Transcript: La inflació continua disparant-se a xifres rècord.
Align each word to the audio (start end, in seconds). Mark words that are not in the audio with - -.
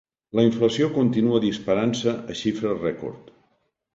La 0.37 0.43
inflació 0.45 0.87
continua 0.95 1.41
disparant-se 1.43 2.15
a 2.31 2.37
xifres 2.41 2.83
rècord. 2.87 3.31